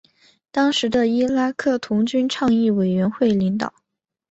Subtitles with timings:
[0.49, 3.71] 当时的伊拉克童军倡议委员会领导。